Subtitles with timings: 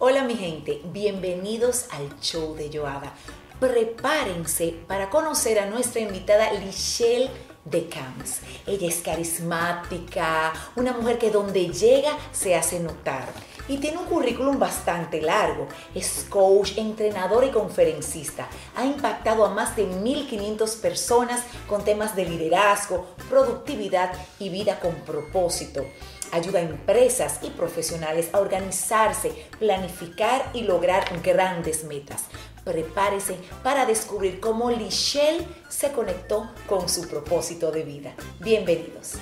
[0.00, 3.12] Hola mi gente, bienvenidos al show de Joada.
[3.58, 7.28] Prepárense para conocer a nuestra invitada Lichelle
[7.64, 8.38] de Camps.
[8.64, 13.26] Ella es carismática, una mujer que donde llega se hace notar
[13.68, 15.66] y tiene un currículum bastante largo.
[15.94, 18.48] Es coach, entrenador y conferencista.
[18.76, 24.94] Ha impactado a más de 1.500 personas con temas de liderazgo, productividad y vida con
[24.94, 25.84] propósito.
[26.30, 32.24] Ayuda a empresas y profesionales a organizarse, planificar y lograr grandes metas.
[32.64, 38.14] Prepárese para descubrir cómo Lichelle se conectó con su propósito de vida.
[38.40, 39.14] Bienvenidos.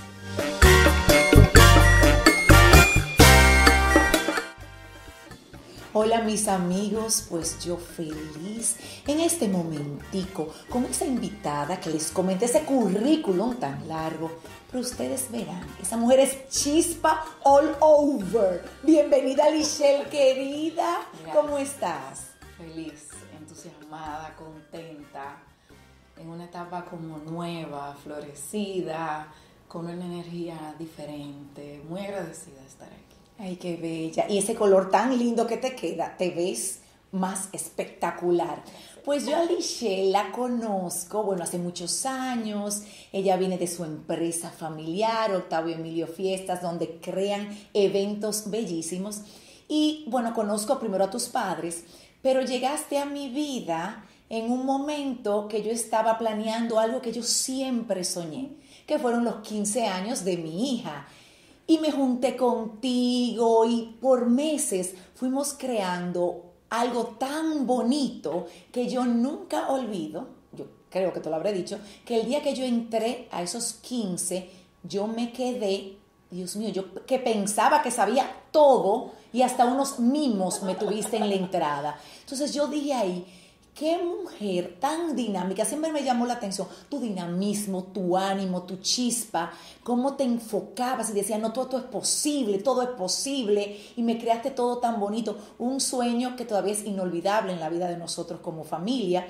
[5.99, 12.45] Hola mis amigos, pues yo feliz en este momentico con esa invitada que les comenté
[12.45, 14.31] ese currículum tan largo.
[14.71, 18.65] Pero ustedes verán, esa mujer es chispa all over.
[18.83, 21.03] Bienvenida Lichelle querida,
[21.33, 22.31] ¿cómo estás?
[22.59, 25.41] Feliz, entusiasmada, contenta,
[26.17, 29.33] en una etapa como nueva, florecida,
[29.69, 33.17] con una energía diferente, muy agradecida de estar aquí.
[33.39, 34.27] Ay, qué bella.
[34.29, 36.81] Y ese color tan lindo que te queda, te ves
[37.19, 38.63] más espectacular.
[39.05, 42.83] Pues yo a Lichelle la conozco, bueno, hace muchos años.
[43.13, 49.23] Ella viene de su empresa familiar, Octavio Emilio Fiestas, donde crean eventos bellísimos.
[49.69, 51.85] Y bueno, conozco primero a tus padres,
[52.23, 57.23] pero llegaste a mi vida en un momento que yo estaba planeando algo que yo
[57.23, 58.57] siempre soñé,
[58.87, 61.07] que fueron los 15 años de mi hija
[61.67, 69.69] y me junté contigo y por meses fuimos creando algo tan bonito que yo nunca
[69.69, 73.43] olvido, yo creo que te lo habré dicho, que el día que yo entré a
[73.43, 74.51] esos 15,
[74.83, 75.97] yo me quedé,
[76.31, 81.29] Dios mío, yo que pensaba que sabía todo y hasta unos mimos me tuviste en
[81.29, 82.01] la entrada.
[82.21, 83.27] Entonces yo dije ahí,
[83.77, 89.53] qué mujer tan dinámica, siempre me llamó la atención tu dinamismo, tu ánimo, tu chispa,
[89.85, 94.51] cómo te enfocabas y decías, no, todo, es posible, todo es posible, y me creaste
[94.51, 98.65] todo tan bonito, un sueño que todavía es inolvidable en la vida de nosotros como
[98.65, 99.27] familia.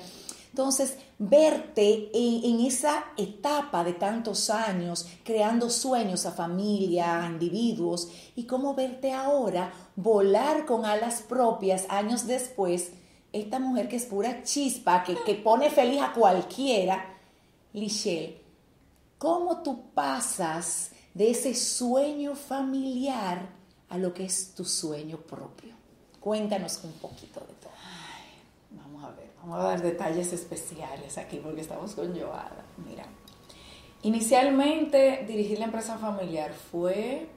[0.51, 8.45] Entonces, verte en, esa etapa de tantos años, creando sueños a familia, a individuos, y
[8.45, 12.93] cómo verte ahora volar con alas propias años después,
[13.37, 17.15] esta mujer que es pura chispa, que, que pone feliz a cualquiera,
[17.73, 18.41] Lichelle,
[19.19, 23.49] ¿cómo tú pasas de ese sueño familiar
[23.89, 25.75] a lo que es tu sueño propio?
[26.21, 27.73] Cuéntanos un poquito de todo.
[28.71, 32.65] vamos a ver, vamos a dar detalles especiales aquí porque estamos con Joada.
[32.89, 33.05] Mira,
[34.03, 37.29] inicialmente dirigir la empresa familiar fue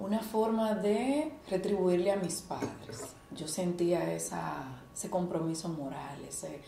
[0.00, 6.60] una forma de retribuirle a mis padres yo sentía ese compromiso moral, ese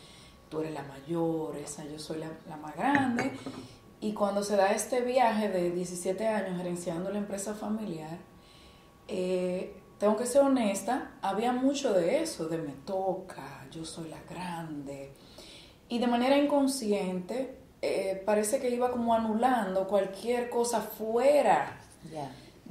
[0.49, 3.33] tú eres la mayor, esa yo soy la, más grande.
[4.01, 8.19] Y cuando se da este viaje de 17 años gerenciando la empresa familiar,
[9.09, 14.21] eh, tengo que ser honesta, había mucho de eso, de me toca, yo soy la
[14.29, 15.13] grande.
[15.89, 21.79] Y de manera inconsciente, eh, parece que iba como anulando cualquier cosa fuera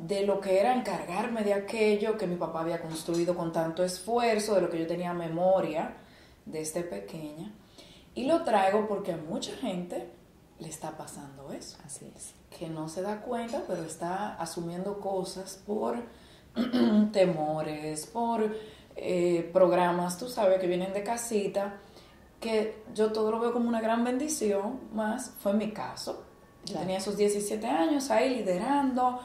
[0.02, 4.56] de lo que era encargarme de aquello que mi papá había construido con tanto esfuerzo,
[4.56, 5.96] de lo que yo tenía memoria
[6.46, 7.54] desde pequeña.
[8.16, 10.10] Y lo traigo porque a mucha gente
[10.60, 11.78] le está pasando eso.
[11.86, 12.34] Así es.
[12.50, 15.98] Que no se da cuenta, pero está asumiendo cosas por
[17.12, 18.56] temores, por
[18.96, 21.78] eh, programas, tú sabes, que vienen de casita,
[22.40, 26.24] que yo todo lo veo como una gran bendición, más fue mi caso.
[26.66, 29.20] Yo tenía esos 17 años ahí liderando,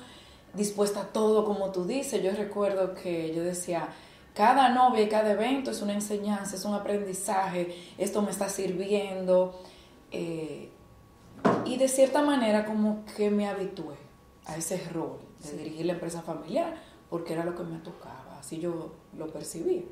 [0.57, 2.23] dispuesta a todo, como tú dices.
[2.23, 3.89] Yo recuerdo que yo decía,
[4.35, 9.61] cada novia y cada evento es una enseñanza, es un aprendizaje, esto me está sirviendo.
[10.11, 10.71] Eh,
[11.65, 13.97] y de cierta manera como que me habitué
[14.47, 16.77] a ese rol de dirigir la empresa familiar,
[17.11, 19.83] porque era lo que me tocaba, así yo lo percibía.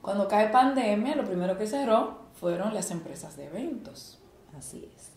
[0.00, 4.18] Cuando cae pandemia, lo primero que cerró fueron las empresas de eventos.
[4.56, 5.11] Así es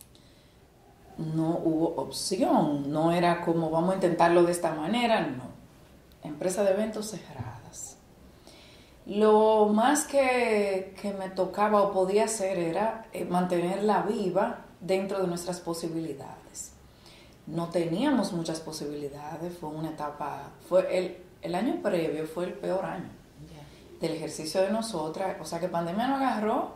[1.18, 5.56] no hubo opción, no era como vamos a intentarlo de esta manera, no.
[6.24, 7.98] Empresa de eventos cerradas.
[9.06, 15.60] Lo más que, me tocaba o podía hacer era eh, mantenerla viva dentro de nuestras
[15.60, 16.74] posibilidades.
[17.46, 22.86] No teníamos muchas posibilidades, fue una etapa, fue el, el año previo fue el peor
[22.86, 23.10] año
[24.00, 26.72] del ejercicio de nosotras, o sea que pandemia nos agarró,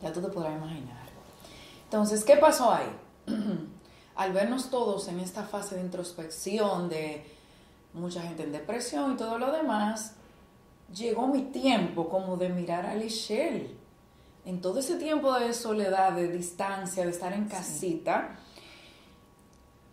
[0.00, 1.02] ya tú te podrás imaginar.
[1.84, 2.86] Entonces, ¿qué pasó ahí?
[4.16, 7.24] al vernos todos en esta fase de introspección, de
[7.94, 10.14] mucha gente en depresión y todo lo demás,
[10.94, 13.74] llegó mi tiempo como de mirar a Lichelle.
[14.44, 18.38] En todo ese tiempo de soledad, de distancia, de estar en casita,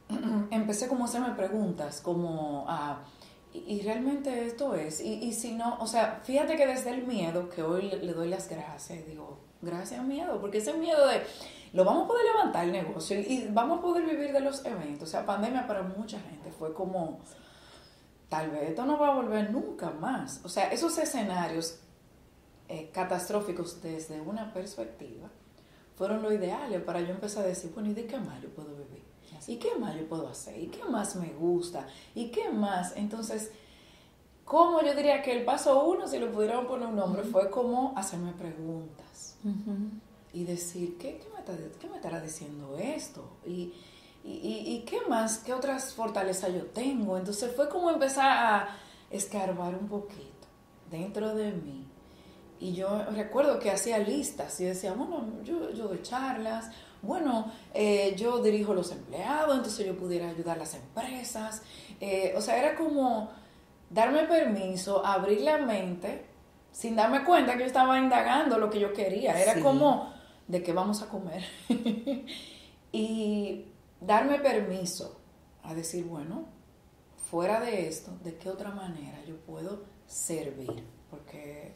[0.51, 3.03] empecé como a hacerme preguntas, como a...
[3.53, 7.49] y, realmente esto es, y, y, si no, o sea, fíjate que desde el miedo,
[7.49, 11.21] que hoy le, doy las gracias, digo, gracias miedo, porque ese miedo de,
[11.73, 15.09] lo vamos a poder levantar el negocio y, vamos a poder vivir de los eventos,
[15.09, 17.19] o sea, pandemia para mucha gente fue como,
[18.29, 21.79] tal vez esto no va a volver nunca más, o sea, esos escenarios
[22.67, 25.29] eh, catastróficos desde una perspectiva
[25.95, 28.69] fueron lo ideales para yo empezar a decir, bueno, ¿y de qué más yo puedo
[28.75, 29.09] vivir?
[29.47, 30.59] ¿Y qué más yo puedo hacer?
[30.59, 31.87] ¿Y qué más me gusta?
[32.13, 32.93] ¿Y qué más?
[32.95, 33.51] Entonces,
[34.45, 37.93] como yo diría que el paso uno, si lo pudiéramos poner un nombre, fue como
[37.95, 39.37] hacerme preguntas
[40.33, 41.28] y decir, ¿qué, qué,
[41.89, 43.37] me estará diciendo esto?
[43.45, 43.73] Y,
[44.23, 47.17] y, qué más, qué otras fortalezas yo tengo.
[47.17, 48.77] Entonces fue como empezar a
[49.09, 50.47] escarbar un poquito
[50.89, 51.85] dentro de mí.
[52.59, 56.69] Y yo recuerdo que hacía listas y decía, bueno, yo, yo doy charlas,
[57.01, 61.61] bueno, eh, yo dirijo los empleados, entonces yo pudiera ayudar a las empresas.
[62.01, 63.29] Eh, o sea, era como
[63.89, 66.25] darme permiso, abrir la mente,
[66.71, 69.39] sin darme cuenta que yo estaba indagando lo que yo quería.
[69.39, 70.13] Era como,
[70.49, 71.43] ¿de qué vamos a comer?
[72.91, 73.65] y
[74.01, 75.21] darme permiso
[75.63, 76.45] a decir, bueno,
[77.29, 80.83] fuera de esto, ¿de qué otra manera yo puedo servir?
[81.09, 81.73] Porque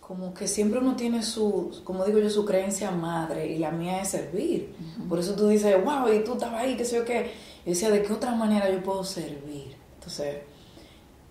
[0.00, 4.00] como que siempre uno tiene su, como digo yo, su creencia madre y la mía
[4.00, 4.74] es servir.
[5.06, 7.30] Por eso tú dices, wow, y tú estabas ahí, qué sé yo qué.
[7.66, 9.76] Y decía, ¿de qué otra manera yo puedo servir?
[9.96, 10.38] Entonces,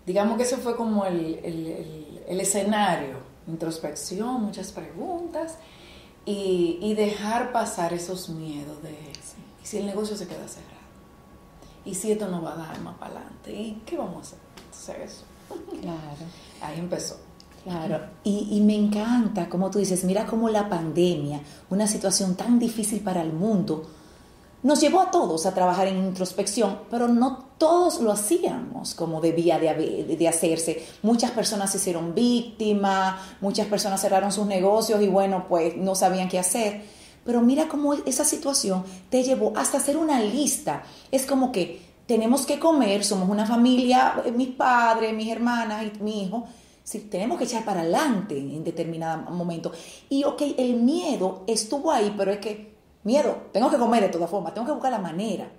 [0.05, 1.39] digamos que ese fue como el,
[2.27, 3.17] el, escenario,
[3.47, 5.57] introspección, muchas preguntas
[6.27, 10.75] y, y, dejar pasar esos miedos de, ¿y si el negocio se queda cerrado?
[11.85, 13.53] ¿Y si esto no va a dar más para adelante?
[13.53, 14.39] ¿Y qué vamos a hacer?
[14.57, 15.23] Entonces, eso.
[15.81, 16.25] Claro.
[16.61, 17.17] Ahí empezó.
[17.63, 22.59] Claro, y, y, me encanta, como tú dices, mira cómo la pandemia, una situación tan
[22.59, 23.89] difícil para el mundo,
[24.67, 29.57] nos llevó a todos a trabajar en introspección, pero no todos lo hacíamos como debía
[29.59, 30.85] de, hacerse.
[31.03, 36.27] Muchas personas se hicieron víctimas, muchas personas cerraron sus negocios y bueno, pues no sabían
[36.27, 36.81] qué hacer.
[37.23, 40.83] Pero mira cómo esa situación te llevó hasta hacer una lista.
[41.11, 46.03] Es como que tenemos que comer, somos una familia, eh, mis padres, mis hermanas y
[46.03, 46.45] mi hijo,
[46.83, 49.71] si tenemos que echar para adelante en determinado momento.
[50.09, 52.75] Y ok, el miedo estuvo ahí, pero es que,
[53.07, 55.49] miedo, tengo que comer de todas formas, tengo que buscar la manera.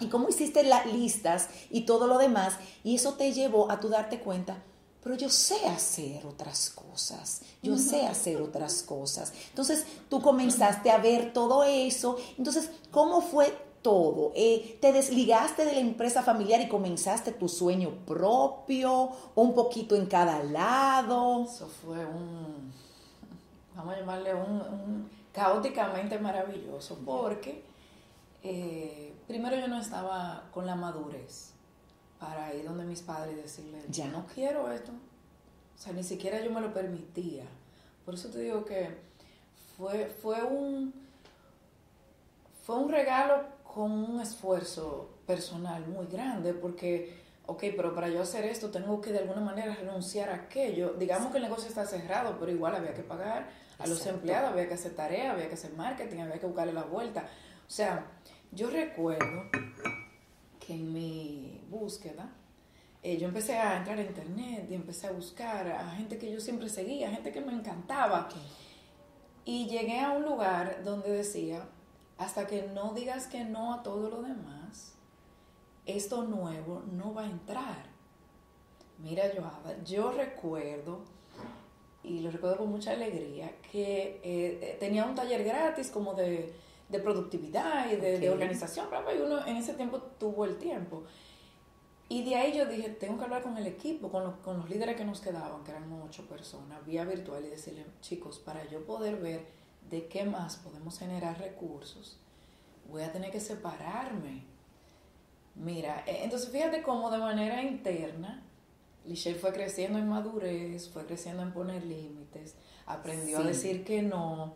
[0.00, 2.54] Y cómo hiciste las listas y todo lo demás,
[2.84, 4.62] y eso te llevó a tú darte cuenta,
[5.02, 9.32] pero yo sé hacer otras cosas, yo sé hacer otras cosas.
[9.50, 12.18] Entonces tú comenzaste a ver todo eso.
[12.36, 14.32] Entonces, ¿cómo fue todo.
[14.34, 20.06] Eh, te desligaste de la empresa familiar y comenzaste tu sueño propio, un poquito en
[20.06, 21.44] cada lado.
[21.44, 22.72] Eso fue un,
[23.74, 27.62] vamos a llamarle un, caóticamente maravilloso, porque
[28.42, 31.52] eh, primero yo no estaba con la madurez
[32.18, 34.92] para ir donde mis padres y decirles, ya no quiero esto.
[34.92, 37.44] O sea, ni siquiera yo me lo permitía.
[38.04, 38.98] Por eso te digo que
[39.76, 40.92] fue, fue un
[42.70, 48.44] fue un regalo con un esfuerzo personal muy grande porque, ok, pero para yo hacer
[48.44, 50.94] esto tengo que de alguna manera renunciar a aquello.
[50.98, 53.48] Digamos que el negocio está cerrado, pero igual había que pagar
[53.80, 56.84] a los empleados, había que hacer tarea, había que hacer marketing, había que buscarle la
[56.84, 57.28] vuelta.
[57.66, 58.06] O sea,
[58.52, 59.44] yo recuerdo
[60.58, 62.30] que en mi búsqueda,
[63.02, 66.40] eh, yo empecé a entrar a internet y empecé a buscar a gente que yo
[66.40, 68.28] siempre seguía, gente que me encantaba.
[69.44, 71.66] Y llegué a un lugar donde decía,
[72.18, 74.94] hasta que no digas que no a todo lo demás,
[75.86, 77.86] esto nuevo no va a entrar.
[78.98, 81.04] Mira, Joada, yo recuerdo,
[82.02, 86.52] y lo recuerdo con mucha alegría, que eh, tenía un taller gratis como de,
[87.02, 91.04] productividad y de, organización, y uno en ese tiempo tuvo el tiempo.
[92.08, 94.96] Y de ahí yo dije, tengo que hablar con el equipo, con, con los líderes
[94.96, 99.16] que nos quedaban, que eran ocho personas, vía virtual, y decirle, chicos, para yo poder
[99.16, 99.46] ver
[99.88, 102.18] de qué más podemos generar recursos,
[102.90, 104.44] voy a tener que separarme.
[105.54, 108.42] Mira, e, entonces fíjate cómo de manera interna,
[109.04, 114.54] Lichelle fue creciendo en madurez, fue creciendo en poner límites, aprendió a decir que no,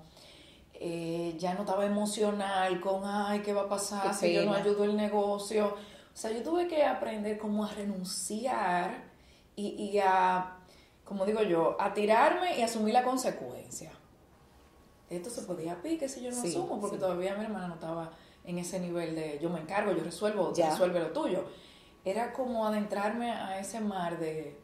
[0.75, 4.85] eh, ya no estaba emocional con, ay, ¿qué va a pasar si yo no ayudo
[4.85, 5.67] el negocio?
[5.67, 9.05] O sea, yo tuve que aprender cómo a renunciar
[9.57, 10.59] y, y a,
[11.05, 13.93] como digo yo, a tirarme y asumir la consecuencia
[15.11, 18.11] esto se podía pique si yo no asumo, porque todavía mi hermana no estaba
[18.45, 20.71] en ese nivel de yo me encargo, yo resuelvo, ya.
[20.71, 21.45] resuelve lo tuyo.
[22.05, 24.59] Era como adentrarme a ese mar de,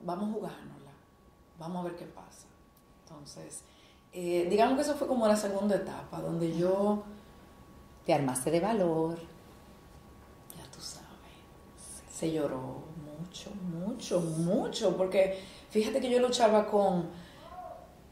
[0.00, 0.90] vamos a jugárnosla,
[1.58, 2.46] vamos a ver qué pasa.
[3.04, 3.62] Entonces,
[4.12, 7.02] eh, digamos que eso fue como la segunda etapa, donde yo...
[8.04, 9.16] Te armaste de valor.
[10.56, 11.06] Ya tú sabes.
[12.12, 12.82] Se lloró
[13.20, 15.40] mucho, mucho, mucho, porque
[15.70, 17.06] fíjate que yo luchaba con...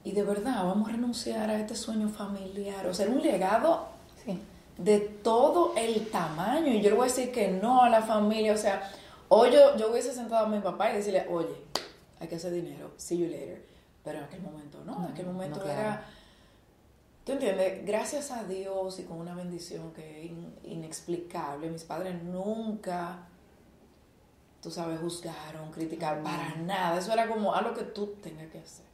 [0.05, 3.89] Y de verdad, vamos a renunciar a este sueño familiar, o sea, un legado
[4.83, 6.73] de todo el tamaño.
[6.73, 8.91] Y yo le voy a decir que no a la familia, o sea,
[9.29, 11.55] hoy yo, yo hubiese sentado a mi papá y decirle, oye,
[12.19, 13.65] hay que hacer dinero, see you later.
[14.03, 16.05] Pero en aquel momento no, en aquel momento era
[17.25, 17.85] ¿Tú entiendes?
[17.85, 20.33] Gracias a Dios y con una bendición que es
[20.65, 23.29] inexplicable, mis padres nunca,
[24.63, 26.99] tú sabes, juzgaron, criticaron, para nada.
[26.99, 28.87] Eso era como algo que tú tengas que hacer.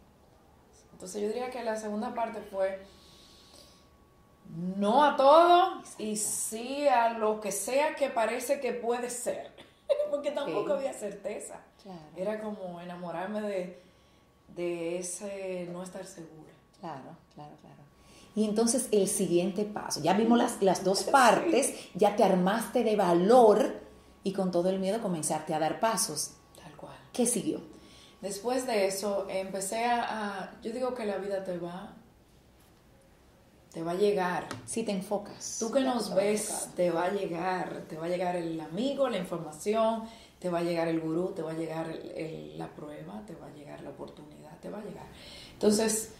[0.92, 2.80] Entonces yo diría que la segunda parte fue
[4.54, 9.50] no a todo y sí a lo que sea que parece que puede ser.
[10.10, 11.60] Porque tampoco había certeza.
[12.16, 13.80] Era como enamorarme de,
[14.56, 16.52] de ese no estar segura.
[16.80, 17.76] Claro, claro, claro.
[18.34, 22.96] Y entonces el siguiente paso, ya vimos las, las dos partes, ya te armaste de
[22.96, 23.80] valor
[24.24, 26.32] y con todo el miedo comenzaste a dar pasos.
[26.62, 26.96] Tal cual.
[27.12, 27.60] ¿Qué siguió?
[28.20, 31.94] Después de eso empecé a, yo digo que la vida te va,
[33.76, 34.46] te va a llegar.
[34.64, 35.58] Si te enfocas.
[35.60, 39.18] Tú que nos ves, te va a llegar, te va a llegar el amigo, la
[39.18, 40.04] información,
[40.38, 41.94] te va a llegar el gurú, te va a llegar
[42.56, 45.04] la prueba, te va a llegar la oportunidad, te va a llegar.
[45.52, 46.14] Entonces,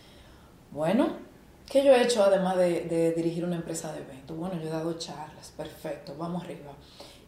[0.71, 1.25] bueno,
[1.67, 4.37] ¿Qué yo he hecho además de, dirigir una empresa de eventos?
[4.37, 6.75] Bueno, yo he dado charlas, perfecto, vamos arriba.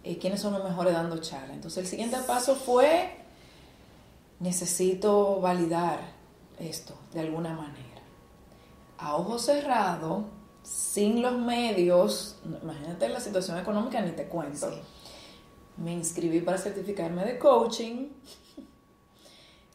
[0.05, 1.57] Eh, ¿Quiénes son los mejores dando charlas?
[1.57, 3.17] Entonces el siguiente paso fue,
[4.39, 5.99] necesito validar
[6.61, 7.88] esto de alguna manera.
[8.99, 10.25] A ojo cerrado,
[10.63, 14.71] sin los medios, imagínate la situación económica, ni te cuento.
[15.77, 18.09] Me inscribí para certificarme de coaching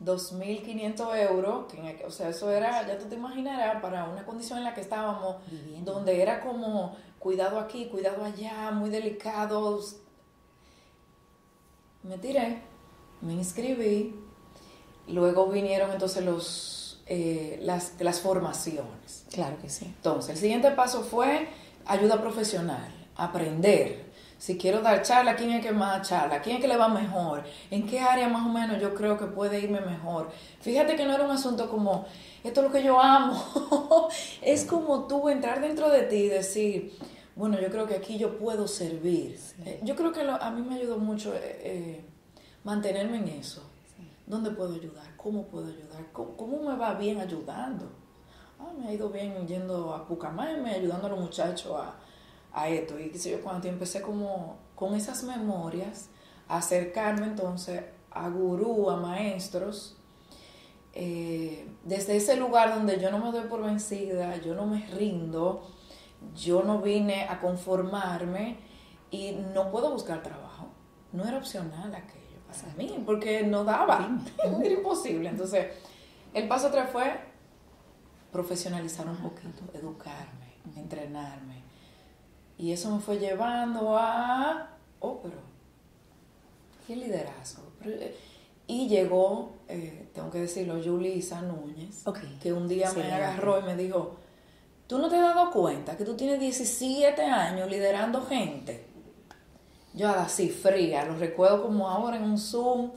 [0.03, 4.65] 2.500 euros, que o sea, eso era, ya tú te imaginarás, para una condición en
[4.65, 5.37] la que estábamos,
[5.83, 9.97] donde era como cuidado aquí, cuidado allá, muy delicados.
[12.03, 12.61] Me tiré,
[13.21, 14.13] me inscribí,
[15.07, 19.25] luego vinieron entonces los, eh, las, las formaciones.
[19.31, 19.85] Claro que sí.
[19.85, 21.47] Entonces, el siguiente paso fue
[21.85, 26.41] ayuda profesional, aprender, si quiero dar charla, ¿quién es que más charla?
[26.41, 27.45] ¿Quién es que le va mejor?
[27.71, 30.31] ¿En qué área más o menos yo creo que puede irme mejor?
[30.59, 32.05] Fíjate que no era un asunto como,
[32.43, 34.09] esto es lo que yo amo.
[34.41, 36.91] es como tú entrar dentro de ti y decir,
[37.37, 39.39] bueno, yo creo que aquí yo puedo servir.
[39.65, 42.05] Eh, yo creo que a mí me ayudó mucho eh, eh,
[42.65, 43.63] mantenerme en eso.
[44.25, 45.15] ¿Dónde puedo ayudar?
[45.17, 46.11] ¿Cómo puedo ayudar?
[46.11, 47.89] ¿Cómo, me va bien ayudando?
[48.59, 51.95] Ah, me ha ido bien yendo a Pucamaime, ayudando a los muchachos a
[52.53, 52.97] a esto.
[52.99, 56.09] Y yo, cuando empecé como con esas memorias,
[56.47, 59.97] a acercarme entonces a gurú, a maestros,
[60.93, 65.67] eh, desde ese lugar donde yo no me doy por vencida, yo no me rindo,
[66.35, 68.59] yo no vine a conformarme
[69.09, 70.67] y no puedo buscar trabajo.
[71.11, 72.22] No era opcional aquello
[72.61, 74.09] para mí, porque no daba,
[74.63, 75.29] era imposible.
[75.29, 75.67] Entonces,
[76.33, 77.19] el paso tres fue
[78.31, 81.63] profesionalizar un poquito, educarme, entrenarme,
[82.57, 84.69] y eso me fue llevando a,
[84.99, 85.37] oh, pero,
[86.87, 87.63] ¿qué liderazgo?
[87.83, 88.15] Eh,
[88.67, 92.03] y llegó, eh, tengo que decirlo, Julisa Núñez,
[92.41, 94.15] que un día me agarró y me dijo,
[94.87, 98.92] ¿tú no te has dado cuenta que tú tienes 17 años liderando gente?
[99.93, 102.91] Yo así fría, lo recuerdo como ahora en un Zoom,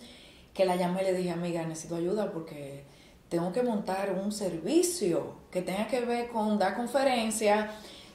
[0.55, 2.85] que la llamé y le dije, amiga, necesito ayuda porque
[3.29, 7.69] tengo que montar un servicio que tenga que ver con dar conferencias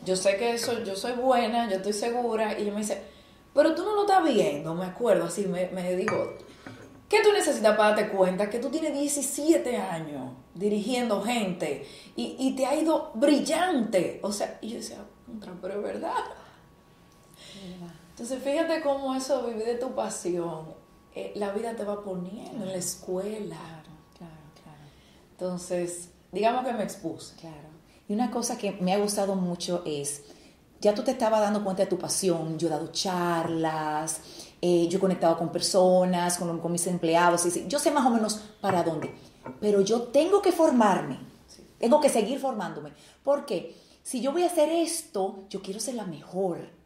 [0.04, 2.58] yo sé que eso, yo soy buena, yo estoy segura.
[2.58, 3.02] Y ella me dice,
[3.54, 6.34] pero tú no lo estás viendo, me acuerdo, así me, me dijo,
[7.08, 12.66] ¿qué tú necesitas para darte cuenta que tú tienes 17 años dirigiendo gente y, te
[12.66, 14.20] ha ido brillante?
[14.24, 14.98] O sea, y yo decía,
[15.62, 16.24] pero es verdad.
[18.22, 20.76] Entonces, fíjate cómo eso, vivir de tu pasión,
[21.16, 23.56] eh, la vida te va poniendo en la escuela.
[23.58, 24.78] Claro, claro, claro.
[25.32, 27.34] Entonces, digamos que me expuse.
[27.38, 27.70] Claro.
[28.08, 30.22] Y una cosa que me ha gustado mucho es,
[30.80, 34.22] ya tú te estabas dando cuenta de tu pasión, yo he dado charlas,
[34.62, 38.40] eh, yo he conectado con personas, con, mis empleados, y, yo sé más o menos
[38.62, 39.16] para dónde,
[39.60, 41.18] pero yo tengo que formarme,
[41.80, 46.06] tengo que seguir formándome, porque si yo voy a hacer esto, yo quiero ser la
[46.06, 46.81] mejor.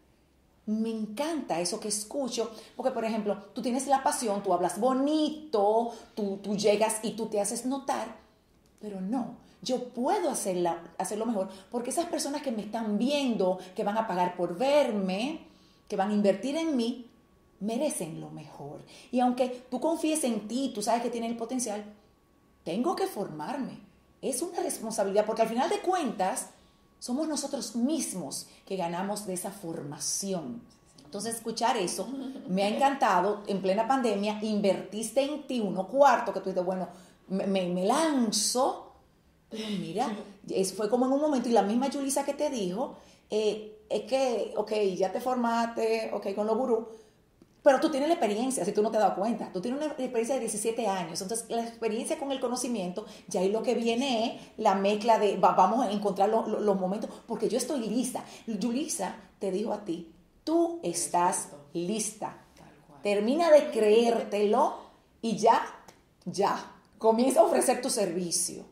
[0.68, 5.92] Me encanta eso que escucho, porque por ejemplo, tú tienes la pasión, tú hablas bonito,
[6.16, 8.08] tú, tú llegas y tú te haces notar,
[8.80, 13.84] pero no, yo puedo hacerla, hacerlo mejor, porque esas personas que me están viendo, que
[13.84, 15.42] van a pagar por verme,
[15.88, 17.12] que van a invertir en mí,
[17.60, 18.82] merecen lo mejor.
[19.12, 21.84] Y aunque tú confíes en ti, tú sabes que tienes el potencial,
[22.64, 23.80] tengo que formarme.
[24.22, 26.50] Es una responsabilidad porque al final de cuentas
[27.00, 30.62] somos nosotros mismos que ganamos de esa formación.
[31.04, 32.08] Entonces, escuchar eso
[32.50, 33.44] me ha encantado.
[33.48, 36.90] En plena pandemia, invertiste en ti uno cuarto que tú dices, bueno,
[37.30, 38.92] me, me lanzo.
[39.50, 40.14] Pero mira,
[40.76, 42.98] fue como en un momento, y la misma Julisa que te dijo,
[43.30, 46.86] eh, es que, ok, ya te formaste, ok, con los gurús,
[47.66, 49.52] pero tú tienes la experiencia, si tú no te has dado cuenta.
[49.52, 51.20] Tú tienes una experiencia de 17 años.
[51.20, 55.36] Entonces, la experiencia con el conocimiento, ya ahí lo que viene es la mezcla de
[55.38, 58.24] vamos a encontrar los momentos, porque yo estoy lista.
[58.46, 62.38] Julisa te dijo a ti, tú estás lista.
[63.02, 64.76] Termina de creértelo
[65.24, 65.66] y ya,
[66.24, 68.64] ya, comienza a ofrecer tu servicio.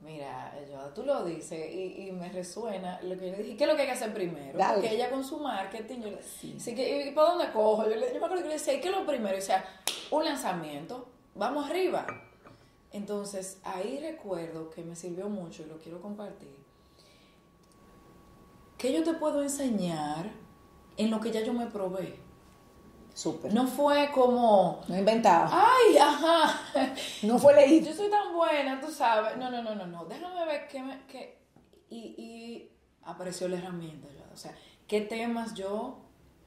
[0.00, 0.55] Mira,
[0.94, 3.56] tú lo dices y, me resuena lo que yo le dije.
[3.56, 4.58] ¿Qué es lo que hay que hacer primero?
[4.58, 7.84] Porque ella con su marketing, yo le que, ¿y para dónde cojo?
[7.84, 9.36] Yo, le, yo me acuerdo que le decía, ¿qué es lo primero?
[9.36, 9.64] O sea,
[10.10, 12.06] un lanzamiento, vamos arriba.
[12.92, 16.56] Entonces, ahí recuerdo que me sirvió mucho y lo quiero compartir.
[18.78, 20.30] ¿Qué yo te puedo enseñar
[20.96, 22.25] en lo que ya yo me probé?
[23.16, 23.54] Súper.
[23.54, 24.82] No fue como...
[24.88, 25.48] No inventado.
[25.50, 26.60] Ay, ajá.
[27.22, 27.86] No fue leído.
[27.86, 29.38] Yo soy tan buena, tú sabes.
[29.38, 30.04] No, no, no, no, no.
[30.04, 31.00] Déjame ver qué me...
[31.06, 31.38] Qué...
[31.88, 32.70] Y, y
[33.04, 34.06] apareció la herramienta.
[34.34, 34.54] O sea,
[34.86, 36.00] qué temas yo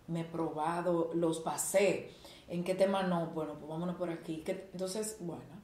[0.06, 2.12] me he probado, los pasé.
[2.48, 3.26] En qué temas no.
[3.32, 4.44] Bueno, pues vámonos por aquí.
[4.46, 5.60] Entonces, bueno.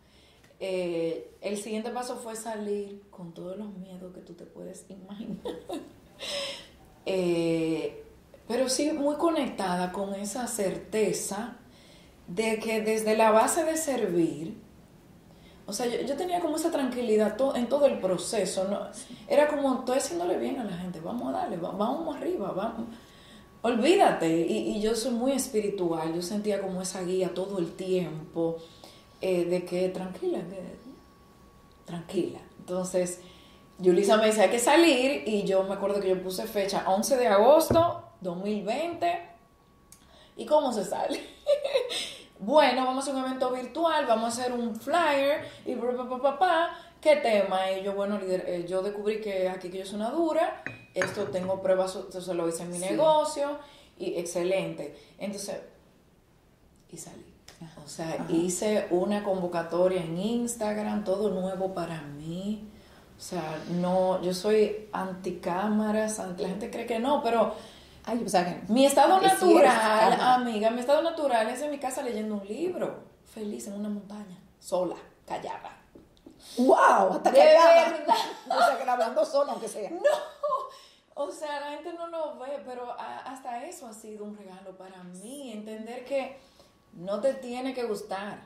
[0.60, 5.38] Eh, el siguiente paso fue salir con todos los miedos que tú te puedes imaginar.
[7.06, 8.05] eh,
[8.48, 11.58] pero sí muy conectada con esa certeza
[12.28, 14.58] de que desde la base de servir,
[15.68, 18.82] o sea, yo, tenía como esa tranquilidad en todo el proceso, ¿no?
[19.28, 22.88] Era como, estoy haciéndole bien a la gente, vamos a darle, vamos arriba, vamos.
[23.64, 28.58] Olvídate, y, yo soy muy espiritual, yo sentía como esa guía todo el tiempo,
[29.22, 30.40] eh, de que tranquila,
[31.86, 32.40] tranquila.
[32.60, 33.22] Entonces,
[33.80, 37.17] Yulisa me decía, hay que salir, y yo me acuerdo que yo puse fecha 11
[37.17, 39.30] de agosto 2020.
[40.38, 41.22] ¿Y cómo se sale?
[42.40, 47.72] bueno, vamos a un evento virtual, vamos a hacer un flyer y pa, ¿Qué tema?
[47.72, 51.62] Y yo, bueno, eh, yo descubrí que aquí que yo soy una dura, esto tengo
[51.62, 53.60] pruebas, se lo hice en mi negocio,
[53.98, 54.98] y excelente.
[55.18, 55.62] Entonces,
[56.92, 57.36] y salí.
[57.84, 62.70] O sea, hice una convocatoria en Instagram, todo nuevo para mí.
[63.18, 67.54] O sea, no, yo soy anti cámaras, la gente cree que no, pero
[68.08, 72.36] Ay, o sea, mi estado natural, amiga, mi estado natural es en mi casa leyendo
[72.36, 75.76] un libro, feliz en una montaña, sola, callada.
[76.58, 77.13] ¡Wow!
[77.13, 77.96] Hasta de verdad.
[78.48, 79.89] O sea, que hablando sola, aunque sea.
[79.91, 80.36] No.
[81.18, 85.02] O sea, la gente no lo ve, pero hasta eso ha sido un regalo para
[85.04, 85.54] mí.
[85.54, 86.38] Entender que
[86.94, 88.41] no te tiene que gustar.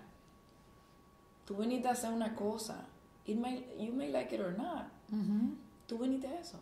[1.45, 2.85] Tú viniste a hacer una cosa.
[3.25, 4.85] It may, you may like it or not
[5.89, 6.57] tú viniste a eso.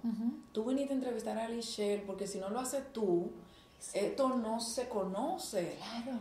[0.54, 3.30] Tú viniste a entrevistar a Lichelle, porque si no lo haces tú,
[3.94, 5.78] esto no se conoce.
[5.78, 6.18] Claro.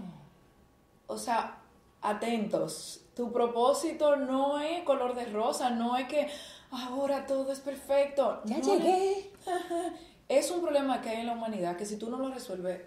[1.06, 1.58] O sea,
[2.02, 3.02] atentos.
[3.14, 6.28] Tu propósito no es color de rosa, no es que
[6.72, 8.42] ahora todo es perfecto.
[8.44, 9.32] Ya llegué.
[10.28, 12.80] Es, un problema que hay en la humanidad que si tú no lo resuelves,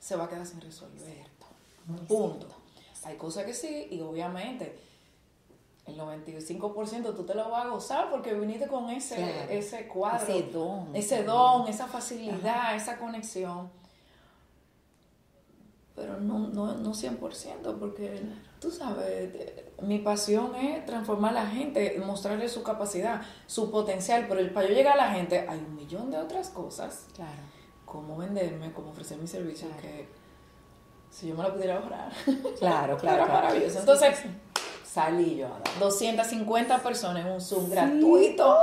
[0.00, 1.26] se va a quedar sin resolver.
[2.08, 2.48] Punto.
[3.04, 4.78] Hay cosas que sí, y obviamente
[5.86, 10.34] el 95% tú te lo vas a gozar porque viniste con ese, ese cuadro.
[10.34, 10.96] Ese don.
[10.96, 13.70] Ese don, esa facilidad, esa conexión.
[15.94, 18.20] Pero no, no, no 100%, porque
[18.60, 19.32] tú sabes,
[19.80, 24.74] mi pasión es transformar a la gente, mostrarle su capacidad, su potencial, pero para yo
[24.74, 27.06] llegar a la gente hay un millón de otras cosas.
[27.14, 27.40] Claro.
[27.86, 30.08] Cómo venderme, cómo ofrecer mi servicio, que
[31.10, 32.12] si yo me lo pudiera ahorrar.
[32.58, 33.26] Claro, claro.
[33.26, 33.78] maravilloso.
[33.78, 34.22] Entonces,
[34.96, 38.56] salí yo a dar 250 personas en un Zoom gratuito.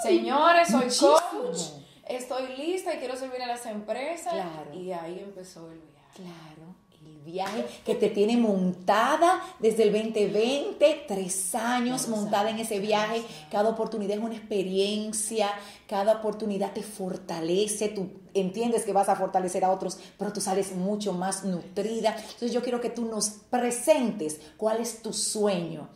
[0.00, 1.58] Señores, soy coach,
[2.06, 4.34] estoy lista y quiero servir a las empresas.
[4.72, 6.14] Y ahí empezó el viaje.
[6.14, 12.80] Claro, el viaje que te tiene montada desde el 2020, tres años montada en ese
[12.80, 13.22] viaje.
[13.50, 15.48] Cada oportunidad es una experiencia,
[15.86, 20.74] cada oportunidad te fortalece, tú entiendes que vas a fortalecer a otros, pero tú sales
[20.74, 22.16] mucho más nutrida.
[22.16, 25.88] Entonces yo quiero que tú nos presentes cuál es tu sueño.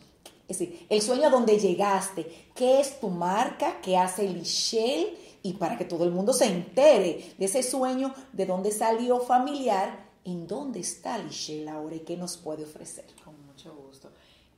[0.47, 5.53] Es decir, el sueño a donde llegaste, qué es tu marca, qué hace Lichelle y
[5.53, 10.47] para que todo el mundo se entere de ese sueño, de dónde salió familiar, en
[10.47, 13.05] dónde está Lichelle ahora y qué nos puede ofrecer.
[13.23, 14.09] Con mucho gusto.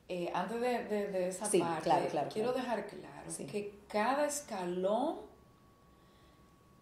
[0.08, 5.16] Eh, antes de, esa parte, quiero dejar claro que cada escalón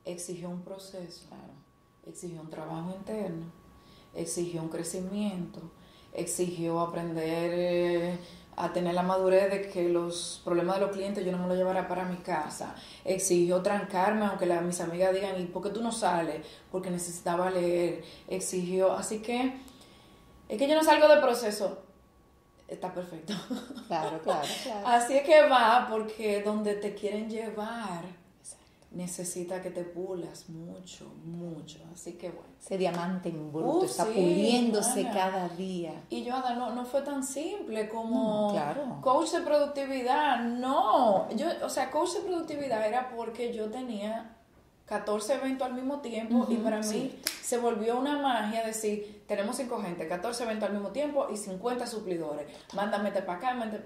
[0.04, 1.26] exigió un proceso,
[2.06, 3.46] exigió un trabajo interno,
[4.14, 5.60] exigió un crecimiento,
[6.12, 8.18] exigió aprender eh,
[8.56, 11.56] a tener la madurez de que los problemas de los clientes yo no me los
[11.56, 15.92] llevara para mi casa, exigió trancarme aunque mis amigas digan, ¿y por qué tú no
[15.92, 16.44] sales?
[16.70, 19.54] Porque necesitaba leer, exigió, así que
[20.48, 21.82] es que yo no salgo de proceso,
[22.68, 23.34] está perfecto.
[23.88, 24.86] Claro, claro, claro.
[24.86, 28.04] Así es que va, porque donde te quieren llevar
[28.94, 31.78] necesita que te pulas mucho, mucho.
[31.92, 32.48] Así que bueno.
[32.60, 36.04] Ese diamante en bruto uh, está puliéndose cada día.
[36.08, 38.54] Y yo, no, no fue tan simple como
[39.02, 40.42] coach de productividad.
[40.42, 44.36] No, yo, o sea, coach de productividad era porque yo tenía
[44.86, 49.80] 14 eventos al mismo tiempo y para mí se volvió una magia decir, tenemos cinco
[49.80, 52.46] gente, 14 eventos al mismo tiempo y 50 suplidores.
[52.74, 53.84] Mándame para acá, mándame,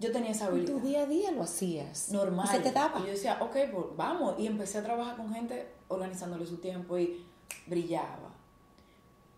[0.00, 0.72] yo tenía esa habilidad.
[0.72, 2.10] Tu día a día lo hacías.
[2.10, 2.46] Normal.
[2.48, 3.00] Y se te daba.
[3.00, 4.34] Y yo decía, ok, pues vamos.
[4.38, 7.24] Y empecé a trabajar con gente organizándole su tiempo y
[7.66, 8.34] brillaba.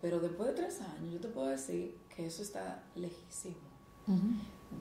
[0.00, 3.72] Pero después de tres años, yo te puedo decir que eso está lejísimo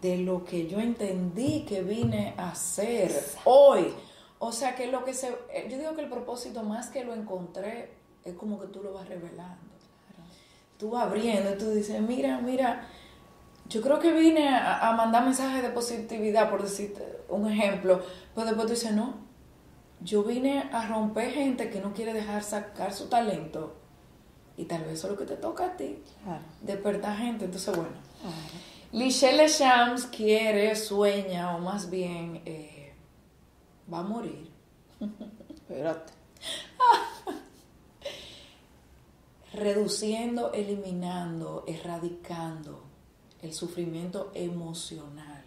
[0.02, 3.12] de lo que yo entendí que vine a hacer
[3.44, 3.94] hoy.
[4.40, 5.30] O sea, que lo que se.
[5.54, 7.92] Eh, yo digo que el propósito, más que lo encontré,
[8.24, 9.72] es como que tú lo vas revelando.
[10.78, 12.88] Tú abriendo, tú dices, mira, mira
[13.72, 18.02] yo creo que vine a, mandar mensajes de positividad, por decirte un ejemplo,
[18.36, 19.14] pero después tú dices, no,
[20.02, 23.78] yo vine a romper gente que no quiere dejar sacar su talento.
[24.58, 26.04] Y tal vez eso es lo que te toca a ti.
[26.60, 27.46] Despertar gente.
[27.46, 27.94] Entonces, bueno.
[28.92, 32.94] Lichelle Shams quiere, sueña, o más bien, eh,
[33.92, 34.52] va a morir.
[35.50, 36.12] Espérate.
[39.54, 42.91] Reduciendo, eliminando, erradicando
[43.42, 45.44] el sufrimiento emocional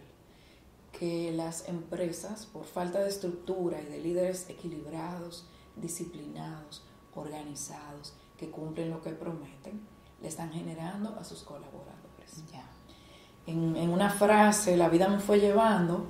[0.91, 6.83] que las empresas, por falta de estructura y de líderes equilibrados, disciplinados,
[7.15, 9.81] organizados, que cumplen lo que prometen,
[10.21, 11.95] le están generando a sus colaboradores.
[13.45, 16.07] En, en una frase, la vida me fue llevando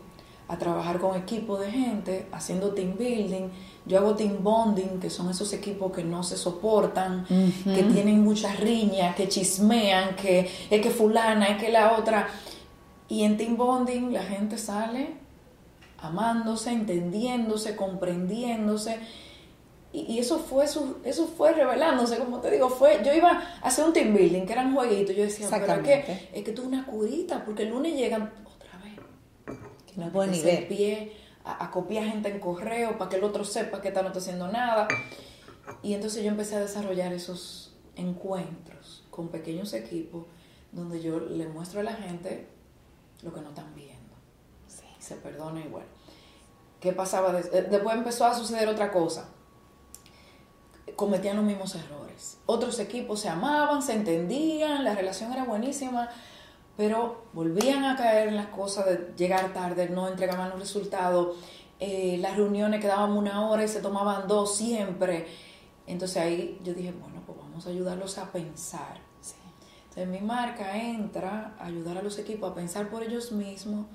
[0.48, 3.50] a trabajar con equipo de gente, haciendo team building.
[3.86, 8.60] Yo hago team bonding, que son esos equipos que no se soportan, que tienen muchas
[8.60, 12.28] riñas, que chismean, que es que fulana, es que la otra.
[13.08, 15.26] Y en team bonding la gente sale
[16.00, 19.00] amándose, entendiéndose, comprendiéndose.
[19.94, 23.86] Y, eso fue su, eso fue revelándose, como te digo, fue, yo iba a hacer
[23.86, 26.86] un team building, que eran jueguitos, yo decía, pero es que, es que tú una
[26.86, 28.30] curita, porque el lunes llegan
[29.96, 30.68] no puedo ni ver.
[30.68, 34.20] pie a, copiar gente en correo para que el otro sepa que está no está
[34.20, 34.88] haciendo nada.
[35.82, 40.26] Y entonces yo empecé a desarrollar esos encuentros con pequeños equipos
[40.72, 42.48] donde yo le muestro a la gente
[43.24, 44.16] lo que no están viendo.
[44.68, 44.86] Sí.
[45.00, 45.86] Se perdona igual.
[46.80, 47.40] ¿Qué pasaba?
[47.40, 49.30] Eh, después empezó a suceder otra cosa.
[50.96, 52.38] Cometían los mismos errores.
[52.46, 56.10] Otros equipos se amaban, se entendían, la relación era buenísima,
[56.78, 61.38] pero volvían a caer en las cosas de llegar tarde, no entregaban los resultados,
[61.80, 65.28] eh, las reuniones quedaban una hora y se tomaban dos siempre.
[65.88, 69.00] Entonces ahí yo dije, bueno, pues vamos a ayudarlos a pensar.
[69.90, 73.88] Entonces mi marca entra a ayudar a los equipos a pensar por ellos mismos,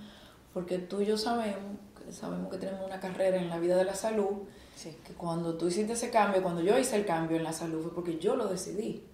[0.55, 1.79] porque tú y yo sabemos,
[2.11, 4.45] sabemos que tenemos una carrera en la vida de la salud,
[4.83, 7.95] que cuando tú hiciste ese cambio, cuando yo hice el cambio en la salud, fue
[7.95, 9.05] porque yo lo decidí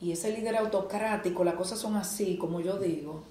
[0.00, 3.22] y ese líder autocrático, las cosas son así, como yo digo,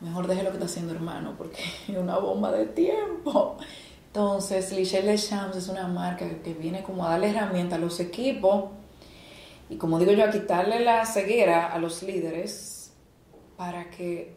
[0.00, 3.56] mejor deje lo que está haciendo hermano, porque es una bomba de tiempo.
[4.06, 8.70] Entonces, Lichelle Champs es una marca que viene como a darle herramientas a los equipos
[9.70, 12.92] y como digo yo, a quitarle la ceguera a los líderes
[13.56, 14.34] para que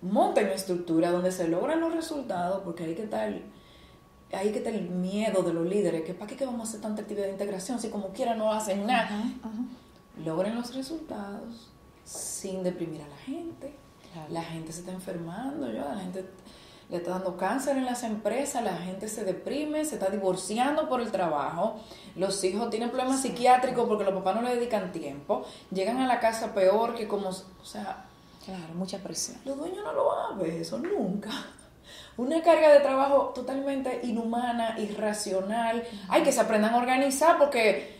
[0.00, 3.30] monten una estructura donde se logran los resultados, porque hay que estar
[4.32, 7.02] ahí que está el miedo de los líderes, que para qué vamos a hacer tanta
[7.02, 9.24] actividad de integración si como quiera no hacen nada.
[10.24, 11.70] Logren los resultados
[12.04, 13.74] sin deprimir a la gente.
[14.30, 16.28] La gente se está enfermando, yo, la gente
[16.90, 21.00] le está dando cáncer en las empresas, la gente se deprime, se está divorciando por
[21.00, 21.76] el trabajo,
[22.16, 26.18] los hijos tienen problemas psiquiátricos porque los papás no le dedican tiempo, llegan a la
[26.18, 28.06] casa peor que como, o sea...
[28.44, 29.36] Claro, mucha presión.
[29.44, 31.30] Los dueños no lo van a ver eso nunca
[32.16, 35.84] una carga de trabajo totalmente inhumana, irracional.
[36.08, 37.96] Hay que se aprendan a organizar porque...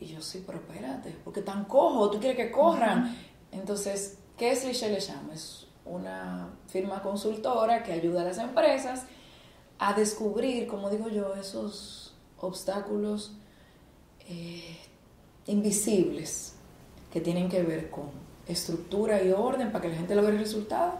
[0.00, 3.16] Y yo sí, pero espérate, porque tan cojo, tú quieres que corran.
[3.52, 5.34] Entonces, ¿qué es Lichelle llama?
[5.34, 9.04] Es una firma consultora que ayuda a las empresas
[9.78, 13.32] a descubrir, como digo yo, esos obstáculos
[14.28, 14.78] eh,
[15.46, 16.54] invisibles
[17.12, 18.10] que tienen que ver con
[18.46, 20.94] estructura y orden para que la gente logre el resultado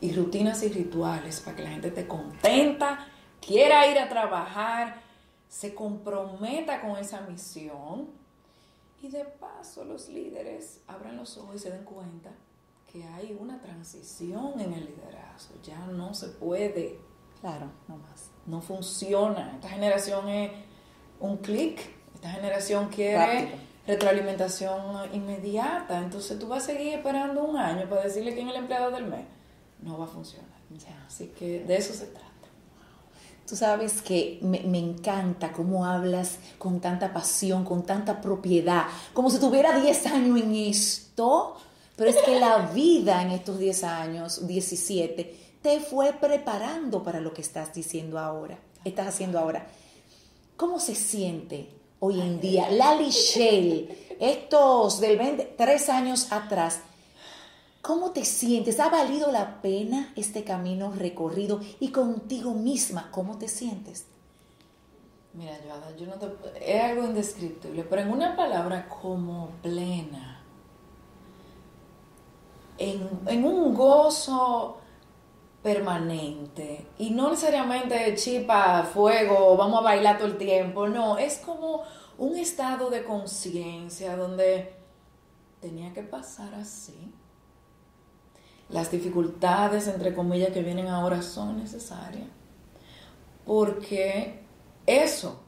[0.00, 3.06] y rutinas y rituales para que la gente esté contenta,
[3.40, 5.02] quiera ir a trabajar,
[5.48, 8.08] se comprometa con esa misión
[9.02, 12.30] Y de paso los líderes abran los ojos y se den cuenta
[12.90, 15.56] que hay una transición en el liderazgo.
[15.62, 16.98] Ya no se puede.
[17.40, 18.30] Claro, no más.
[18.46, 19.52] No funciona.
[19.56, 20.52] Esta generación es
[21.20, 21.80] un clic.
[22.14, 25.98] Esta generación quiere retroalimentación inmediata.
[25.98, 29.06] Entonces tú vas a seguir esperando un año para decirle quién es el empleado del
[29.06, 29.26] mes.
[29.84, 30.54] No va a funcionar.
[31.06, 32.30] Así que de eso se trata.
[33.46, 39.28] Tú sabes que me, me, encanta cómo hablas con tanta pasión, con tanta propiedad, como
[39.28, 41.54] si tuviera 10 años en esto,
[41.94, 47.34] pero es que la vida en estos 10 años, 17, te fue preparando para lo
[47.34, 49.66] que estás diciendo ahora, estás haciendo ahora.
[50.56, 51.68] ¿Cómo se siente
[52.00, 56.80] hoy en día Lali Shell, estos del 20, tres años atrás?
[57.84, 58.80] ¿Cómo te sientes?
[58.80, 61.60] ¿Ha valido la pena este camino recorrido?
[61.80, 64.06] Y contigo misma, ¿cómo te sientes?
[65.34, 65.58] Mira,
[65.94, 66.28] yo no te,
[66.76, 70.40] es algo indescriptible, pero en una palabra como plena,
[72.78, 74.78] en, en un gozo
[75.62, 81.82] permanente y no necesariamente chipa, fuego, vamos a bailar todo el tiempo, no, es como
[82.16, 84.72] un estado de conciencia donde
[85.60, 87.12] tenía que pasar así
[88.68, 92.26] las dificultades, entre comillas, que vienen ahora son necesarias.
[93.44, 94.40] Porque
[94.86, 95.42] eso,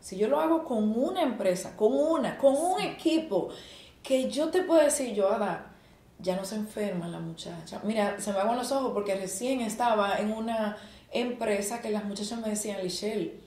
[0.00, 3.48] si yo lo hago con una empresa, con una, con un equipo,
[4.02, 5.72] que yo te puedo decir, yo, Ada,
[6.18, 7.80] ya no se enferma la muchacha.
[7.84, 10.76] Mira, se me hago los ojos porque recién estaba en una
[11.10, 13.40] empresa que las muchachas me decían, Lichelle,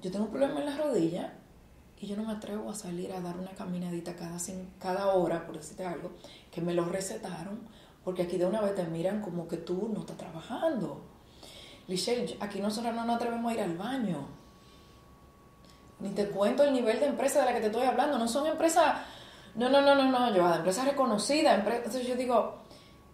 [0.00, 1.32] yo tengo un problema en la rodilla
[1.98, 4.38] y yo no me atrevo a salir a dar una caminadita cada,
[4.78, 6.12] cada hora, por decirte algo,
[6.50, 7.60] que me lo recetaron
[8.04, 11.00] porque aquí de una vez te miran como que tú no estás trabajando.
[11.86, 14.28] Lichelle, aquí nosotros no nos atrevemos a ir al baño.
[15.98, 18.16] Ni te cuento el nivel de empresa de la que te estoy hablando.
[18.16, 19.02] No son empresas,
[19.54, 21.58] no, no, no, no, no, yo, empresas reconocidas.
[21.58, 22.58] Entonces yo digo,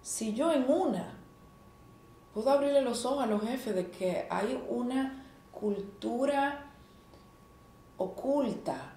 [0.02, 1.14] si yo en una
[2.32, 6.66] puedo abrirle los ojos a los jefes de que hay una cultura
[7.96, 8.95] oculta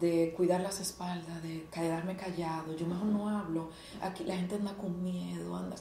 [0.00, 3.70] de cuidar las espaldas, de quedarme callado, yo mejor no hablo,
[4.02, 5.76] aquí la gente anda con miedo, anda,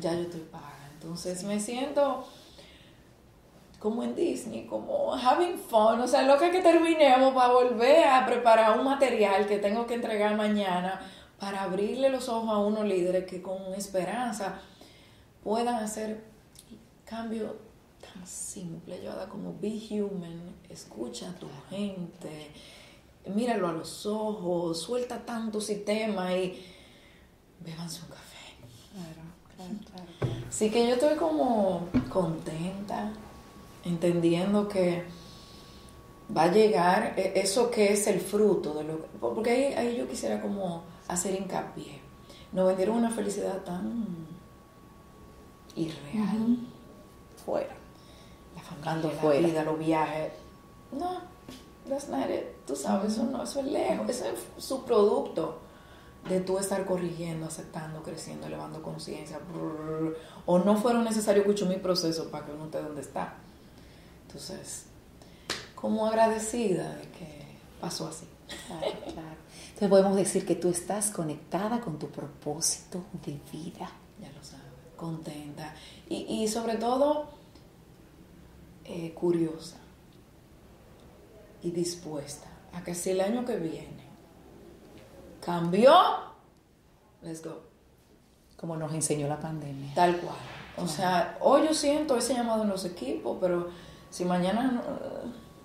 [0.00, 0.90] ya yo estoy paga.
[0.92, 2.24] Entonces me siento
[3.78, 8.24] como en Disney, como having fun, o sea, lo que, que terminemos para volver a
[8.24, 11.00] preparar un material que tengo que entregar mañana
[11.38, 14.58] para abrirle los ojos a unos líderes que con esperanza
[15.42, 16.24] puedan hacer
[17.04, 17.56] cambio
[18.00, 22.50] tan simple, yo como be human, escucha a tu gente
[23.26, 26.64] míralo a los ojos, suelta tanto sistema y
[27.60, 28.22] bebanse un café.
[28.92, 29.22] Claro,
[29.56, 30.34] claro, claro.
[30.48, 33.12] Así que yo estoy como contenta,
[33.84, 35.04] entendiendo que
[36.34, 39.96] va a llegar e-, eso que es el fruto de lo que, porque ahí, ahí
[39.96, 42.00] yo quisiera como hacer hincapié.
[42.52, 44.06] Nos vendieron una felicidad tan
[45.74, 46.58] irreal.
[47.44, 47.74] Fuera.
[48.54, 49.48] La familia, la fuera.
[49.48, 50.32] vida, los viajes.
[50.92, 51.20] No,
[51.88, 52.26] that's not
[52.66, 55.60] Tú sabes, eso no, eso es lejos, eso es su producto
[56.28, 59.38] de tú estar corrigiendo, aceptando, creciendo, elevando conciencia.
[60.46, 63.34] O no fueron necesarios mucho mi proceso para que uno esté donde está.
[64.26, 64.86] Entonces,
[65.74, 67.44] como agradecida de que
[67.80, 68.26] pasó así.
[68.66, 69.36] Claro, claro.
[69.64, 73.90] Entonces podemos decir que tú estás conectada con tu propósito de vida.
[74.20, 74.64] Ya lo sabes,
[74.96, 75.74] contenta.
[76.08, 77.26] Y, y sobre todo,
[78.84, 79.83] eh, curiosa
[81.64, 84.04] y dispuesta a que si el año que viene
[85.44, 85.94] cambió,
[87.22, 87.62] let's go.
[88.56, 89.94] Como nos enseñó la pandemia.
[89.94, 90.36] Tal cual.
[90.76, 93.70] O sea, hoy yo siento ese llamado en los equipos, pero
[94.10, 94.82] si mañana no...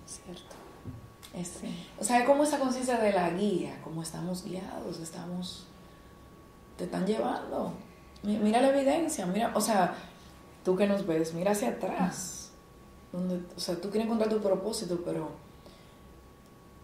[0.06, 0.56] Cierto.
[1.34, 1.60] Es,
[2.00, 5.68] O sea, es como esa conciencia de la guía, como estamos guiados, estamos...
[6.78, 7.74] Te están llevando.
[8.24, 9.96] Mira la evidencia, mira, o sea,
[10.64, 12.52] tú que nos ves, mira hacia atrás.
[13.12, 15.49] Donde, o sea, tú quieres encontrar tu propósito, pero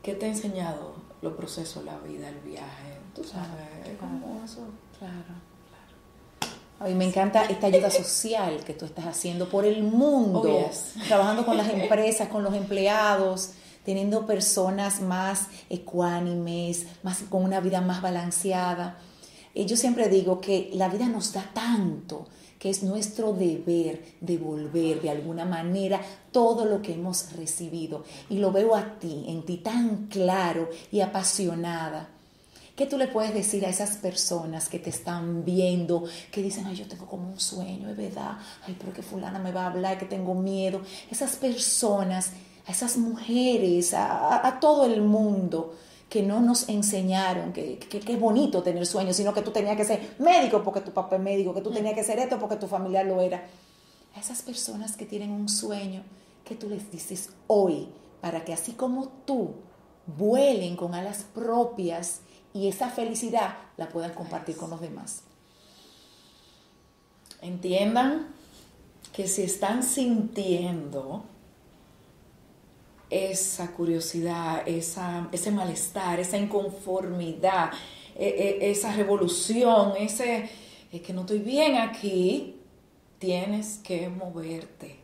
[0.05, 2.99] ¿Qué te ha enseñado los procesos, la vida, el viaje?
[3.15, 3.47] Tú sabes,
[3.97, 4.59] claro, eso.
[4.99, 5.33] Claro,
[5.67, 6.55] claro.
[6.79, 10.71] A mí me encanta esta ayuda social que tú estás haciendo por el mundo, oh,
[11.07, 17.81] trabajando con las empresas, con los empleados, teniendo personas más ecuánimes, más, con una vida
[17.81, 18.99] más balanceada.
[19.55, 22.27] Y yo siempre digo que la vida nos da tanto
[22.65, 26.01] que es nuestro deber devolver de alguna manera
[26.31, 28.03] todo lo que hemos recibido.
[28.27, 32.09] Y lo veo a ti, en ti tan claro y apasionada.
[32.75, 36.75] ¿Qué tú le puedes decir a esas personas que te están viendo, que dicen, ay,
[36.75, 39.99] yo tengo como un sueño, es verdad, ay, pero que fulana me va a hablar,
[39.99, 40.81] que tengo miedo?
[41.11, 42.31] Esas personas,
[42.65, 45.75] a esas mujeres, a, a todo el mundo
[46.09, 49.85] que no nos enseñaron que, que, es bonito tener sueños, sino que tú tenías que
[49.85, 52.67] ser médico porque tu papá es médico, que tú tenías que ser esto porque tu
[52.67, 53.43] familia lo era.
[54.15, 56.03] A esas personas que tienen un sueño,
[56.45, 57.89] que tú les dices hoy,
[58.21, 59.55] para que así como tú
[60.05, 62.21] vuelen con alas propias
[62.53, 65.23] y esa felicidad la puedan compartir con los demás.
[67.41, 68.27] Entiendan
[69.11, 71.23] que si están sintiendo
[73.09, 77.71] esa curiosidad, esa, ese malestar, esa inconformidad,
[78.15, 78.27] e,
[78.61, 80.49] e, esa revolución, ese
[80.91, 82.55] es que no estoy bien aquí,
[83.19, 84.99] tienes que moverte.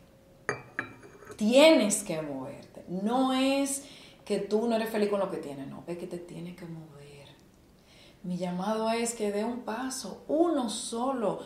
[1.35, 2.83] Tienes que moverte.
[2.87, 3.83] No es
[4.25, 6.65] que tú no eres feliz con lo que tienes, no, es que te tienes que
[6.65, 7.01] mover.
[8.23, 11.39] Mi llamado es que dé un paso, uno solo.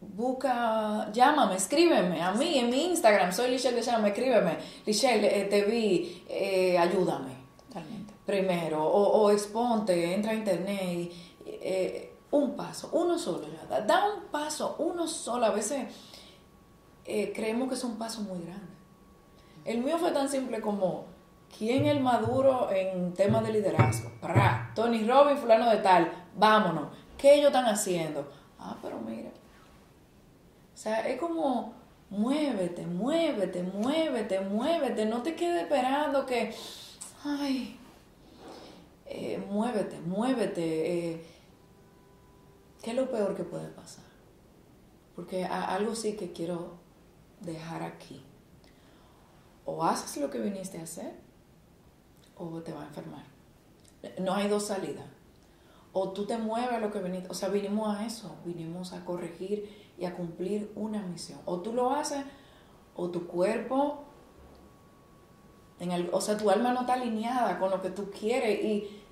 [0.00, 4.56] Busca, llámame, escríbeme a mí en mi Instagram, soy Lichelle de me escríbeme.
[4.86, 7.32] Lichelle, eh, te vi, eh, ayúdame.
[7.66, 8.14] Totalmente.
[8.24, 11.12] Primero, o, exponte, entra a internet y,
[11.46, 13.46] eh, un paso, uno solo.
[13.68, 15.46] Da, da, un paso, uno solo.
[15.46, 15.86] A veces
[17.04, 18.66] creemos que es un paso muy grande.
[19.64, 21.06] El mío fue tan simple como
[21.56, 24.10] ¿Quién es el maduro en temas de liderazgo?
[24.20, 24.70] ¡Pra!
[24.74, 26.88] Tony Robbins, fulano de tal, vámonos.
[27.16, 28.28] ¿Qué ellos están haciendo?
[28.58, 29.30] Ah, pero mira.
[30.78, 31.74] O sea, es como
[32.08, 35.06] muévete, muévete, muévete, muévete.
[35.06, 36.54] No te quedes esperando que,
[37.24, 37.76] ay,
[39.06, 41.10] eh, muévete, muévete.
[41.10, 41.26] Eh,
[42.80, 44.04] ¿Qué es lo peor que puede pasar?
[45.16, 46.76] Porque algo sí que quiero
[47.40, 48.22] dejar aquí.
[49.64, 51.12] O haces lo que viniste a hacer
[52.36, 53.24] o te va a enfermar.
[54.20, 55.06] No hay dos salidas.
[55.92, 57.28] O tú te mueves a lo que viniste.
[57.30, 58.36] O sea, vinimos a eso.
[58.44, 61.40] Vinimos a corregir y a cumplir una misión.
[61.44, 62.24] O tú lo haces,
[62.94, 64.04] o tu cuerpo,
[65.80, 69.02] en el, o sea, tu alma no está alineada con lo que tú quieres y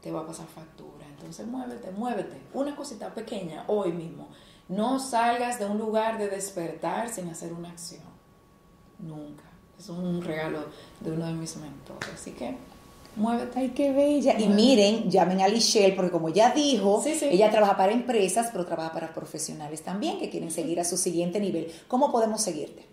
[0.00, 1.06] te va a pasar factura.
[1.08, 2.40] Entonces muévete, muévete.
[2.52, 4.28] Una cosita pequeña hoy mismo.
[4.68, 8.02] No salgas de un lugar de despertar sin hacer una acción.
[8.98, 9.44] Nunca.
[9.78, 10.66] Es un regalo
[11.00, 12.10] de uno de mis mentores.
[12.14, 12.56] Así que
[13.16, 13.58] Muévete.
[13.58, 14.38] Ay, qué bella.
[14.38, 18.92] Y miren, llamen a Lichelle, porque como ya dijo, ella trabaja para empresas, pero trabaja
[18.92, 21.70] para profesionales también que quieren seguir a su siguiente nivel.
[21.86, 22.84] ¿Cómo podemos seguirte?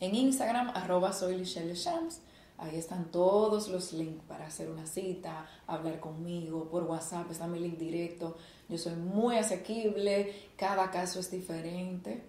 [0.00, 2.20] En Instagram, arroba soy Lichelle Shams.
[2.58, 6.68] Ahí están todos los links para hacer una cita, hablar conmigo.
[6.68, 8.36] Por WhatsApp está mi link directo.
[8.68, 12.22] Yo soy muy asequible, cada caso es diferente.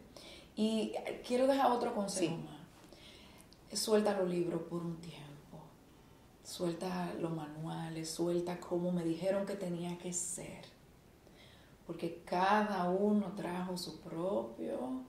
[0.56, 0.94] Y
[1.28, 3.80] quiero dejar otro consejo más.
[3.80, 5.23] Suelta los libros por un tiempo
[6.44, 10.66] suelta los manuales, suelta cómo me dijeron que tenía que ser.
[11.88, 15.04] Porque cada uno trajo su propio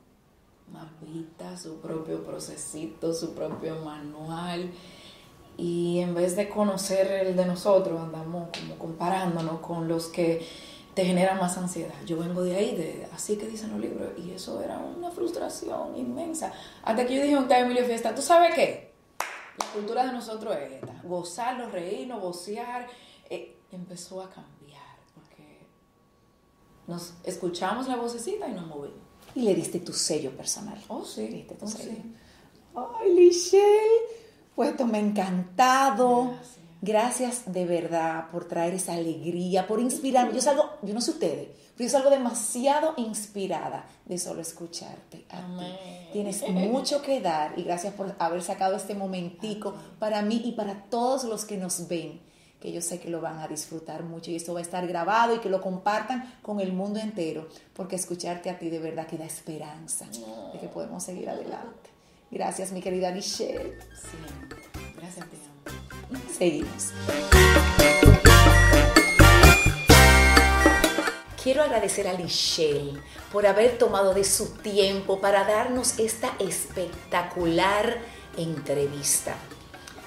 [0.73, 4.71] mapita, su propio procesito, su propio manual.
[5.57, 10.45] Y en vez de conocer el de nosotros, andamos como comparándonos con los que
[10.95, 11.95] te generan más ansiedad.
[12.07, 15.97] Yo vengo de ahí, de así que dicen los libros, y eso era una frustración
[15.97, 16.53] inmensa.
[16.83, 18.94] Hasta que yo dije un día Emilio Fiesta, ¿tú sabes qué?
[19.59, 22.89] La cultura de nosotros es esta, gozarlo, reírnos, vocear,
[23.31, 25.67] eh, empezó a cambiar, porque
[26.87, 28.99] nos escuchamos la vocecita y nos movimos.
[29.35, 30.81] Y le diste tu sello personal.
[30.89, 31.29] Oh, sí.
[31.29, 32.03] Le diste tu oh, sello.
[32.75, 34.01] Ay, Lichelle,
[34.55, 36.35] pues esto me ha encantado.
[36.81, 37.51] Gracias.
[37.51, 40.35] de verdad por traer esa alegría, por inspirarme.
[40.35, 45.39] Yo salgo, yo no sé ustedes, pero yo salgo demasiado inspirada de solo escucharte a
[45.39, 46.11] ti.
[46.13, 50.85] Tienes mucho que dar y gracias por haber sacado este momentico para mí y para
[50.85, 52.21] todos los que nos ven,
[52.61, 55.35] que yo sé que lo van a disfrutar mucho y esto va a estar grabado
[55.35, 59.19] y que lo compartan con el mundo entero, porque escucharte a ti de verdad que
[59.19, 60.07] da esperanza
[60.53, 61.91] de que podemos seguir adelante.
[62.31, 63.79] Gracias, mi querida Michelle.
[63.95, 64.17] Sí,
[64.97, 65.27] gracias,
[66.37, 66.93] Seguimos.
[71.45, 72.99] Quiero agradecer a Lichelle
[73.31, 77.99] por haber tomado de su tiempo para darnos esta espectacular
[78.39, 79.37] entrevista.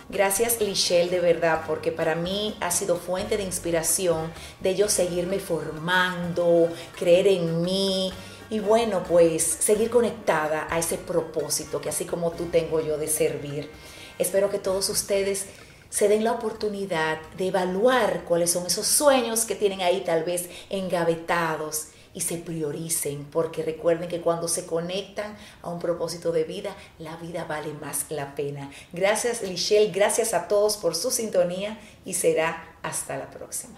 [0.10, 5.38] Gracias Lichelle de verdad porque para mí ha sido fuente de inspiración de yo seguirme
[5.38, 8.12] formando, creer en mí
[8.50, 13.08] y bueno pues seguir conectada a ese propósito que así como tú tengo yo de
[13.08, 13.70] servir.
[14.18, 15.46] Espero que todos ustedes
[15.90, 20.50] se den la oportunidad de evaluar cuáles son esos sueños que tienen ahí tal vez
[20.70, 26.76] engavetados y se prioricen, porque recuerden que cuando se conectan a un propósito de vida,
[26.98, 28.72] la vida vale más la pena.
[28.92, 33.78] Gracias Lichelle, gracias a todos por su sintonía y será hasta la próxima.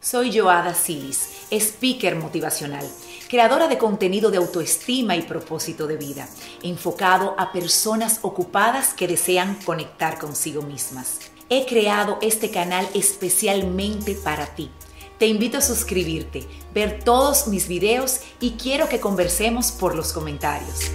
[0.00, 2.86] Soy Joada Silis, speaker motivacional,
[3.28, 6.28] creadora de contenido de autoestima y propósito de vida,
[6.62, 11.18] enfocado a personas ocupadas que desean conectar consigo mismas.
[11.56, 14.70] He creado este canal especialmente para ti.
[15.18, 16.44] Te invito a suscribirte,
[16.74, 20.90] ver todos mis videos y quiero que conversemos por los comentarios.